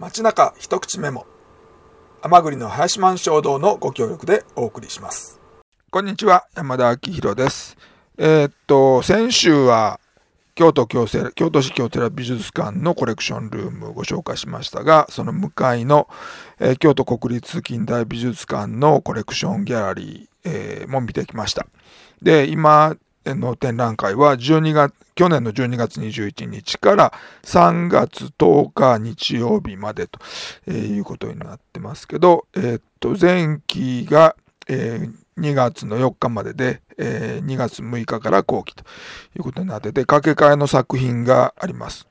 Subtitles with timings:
[0.00, 1.26] 街中一口メモ。
[2.22, 5.40] 甘栗の林満衝動のご協力でお送りします。
[5.90, 7.76] こんにちは山田明宏です。
[8.16, 9.98] えー、っと先週は
[10.54, 16.06] 京都京セラ京都市京セラ美術館のコレクションルームをご紹介しましたがその向かいの、
[16.60, 21.66] えー、京都国立近代美術館のコレクションギャラリー、えー、も見てきました。
[22.22, 22.96] で今
[23.34, 30.20] の展覧会は12月、去年の12月21日から3月10日日曜日までと、
[30.66, 34.36] えいうことになってますけど、えー、っと、前期が、
[34.68, 38.82] えー、2月の4日までで、えー、2月6日から後期と
[39.36, 42.06] いうことになってて、掛け替えの作品があります。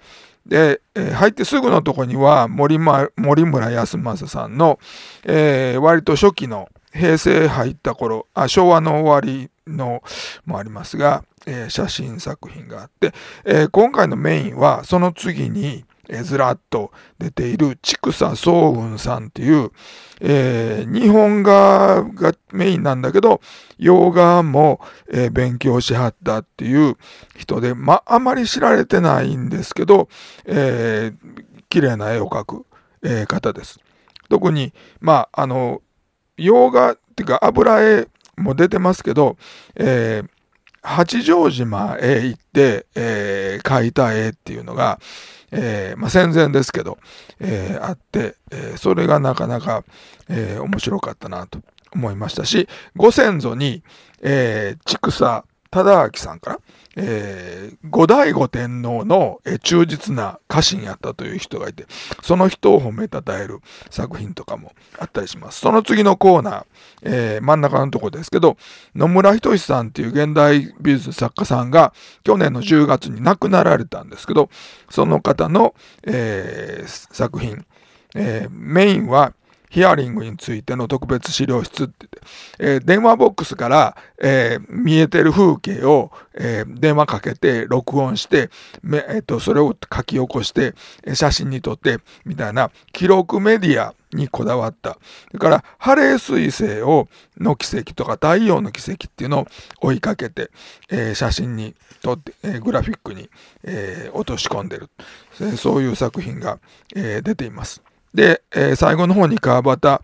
[0.47, 4.79] で、えー、入ってすぐのとこには森,、ま、森村康政さんの、
[5.25, 10.01] えー、割と初期の平成入った頃、あ昭和の終わりの
[10.45, 13.13] もありますが、えー、写真作品があって、
[13.45, 19.71] えー、今回のメインはその次に、えー、ずらっと出ている千草総雲さんっていう、
[20.21, 23.41] え、日本画がメインなんだけど、
[23.77, 24.79] 洋画も、
[25.11, 26.97] え、勉強しはったっていう
[27.35, 30.07] 人で、まあ、あまり知られてないんですけど、
[30.45, 32.65] えー、綺麗な絵を描く、
[33.03, 33.79] え、方です。
[34.29, 35.81] 特に、まあ、あの、
[36.37, 38.07] 洋画っていうか油絵
[38.37, 39.37] も出てますけど、
[39.75, 40.29] えー、
[40.81, 44.99] 八丈島へ行って、えー、描いた絵っていうのが、
[45.51, 46.97] えー、まあ、戦前ですけど、
[47.39, 49.83] えー、あって、え、それがなかなか、
[50.29, 51.59] え面白かったなと
[51.93, 53.81] 思いましたし、ご先祖に、
[54.21, 55.11] えー、畜
[55.69, 56.59] 忠明さんから、
[56.95, 61.85] えー、後醍醐天皇の、え、忠実な家臣やったという人がいて、
[62.23, 65.59] その人を褒めたたえる作品とかもあったりします。
[65.59, 66.65] その次のコーナー、
[67.03, 68.57] えー、真ん中のとこですけど、
[68.95, 74.49] 野村仁さんっていう現代美術作家さんが去年の10月に亡くなられたんですけど、
[74.89, 77.65] その方の、えー、作品、
[78.15, 79.33] えー、メインは
[79.69, 82.19] ヒアリングについての特別資料室ってって、
[82.59, 88.49] えー、電話ボックスから、えー、見えてる風景を、えー、電話かけて録音して、
[88.83, 90.73] えーと、それを書き起こして、
[91.13, 94.97] 写真に撮って、みたいな記録メディアにこだわった。
[95.27, 97.07] それから、ハレー彗星を
[97.37, 99.47] の奇跡とか太陽の奇跡っていうのを
[99.81, 100.49] 追いかけて、
[100.89, 103.29] えー、写真に撮って、えー、グラフィックに、
[103.63, 104.89] えー、落とし込んでる。
[105.57, 106.59] そういう作品が、
[106.95, 107.81] え、出ています。
[108.17, 110.01] で、えー、最後の方に川端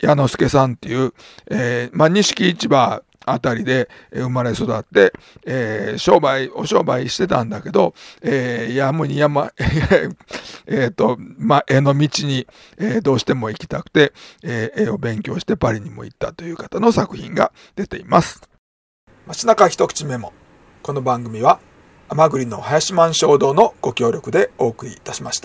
[0.00, 1.12] 矢之助さんっていう、
[1.50, 5.12] えー、まあ、錦市場あたりで生まれ育って、
[5.44, 9.50] えー、商売、お商売してたんだけど、えー、やむにやま、
[10.68, 12.46] えっと、まあ、絵の道に、
[12.78, 14.12] えー、どうしても行きたくて、
[14.44, 18.42] えー、絵を勉強してパリにも行ったという方の作品が出ています。
[19.26, 20.32] 街中一口メモ。
[20.84, 21.58] この番組は、
[22.08, 25.44] 甘栗の林満衝動のご協力でお送りいたしました。